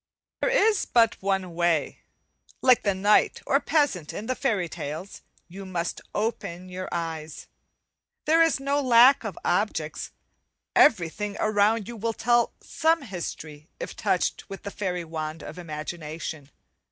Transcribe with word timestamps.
There 0.41 0.49
is 0.49 0.87
but 0.87 1.21
one 1.21 1.53
way. 1.53 1.99
Like 2.63 2.81
the 2.81 2.95
knight 2.95 3.39
or 3.45 3.59
peasant 3.59 4.11
in 4.15 4.25
the 4.25 4.33
fairy 4.33 4.67
tales, 4.67 5.21
you 5.47 5.63
must 5.63 6.01
open 6.15 6.69
you 6.69 6.87
eyes. 6.91 7.45
There 8.25 8.41
is 8.41 8.59
no 8.59 8.81
lack 8.81 9.23
of 9.23 9.37
objects, 9.45 10.09
everything 10.75 11.37
around 11.39 11.87
you 11.87 11.95
will 11.95 12.13
tell 12.13 12.53
some 12.63 13.03
history 13.03 13.69
if 13.79 13.95
touched 13.95 14.49
with 14.49 14.63
the 14.63 14.71
fairy 14.71 15.05
wand 15.05 15.43
of 15.43 15.59
imagination. 15.59 16.49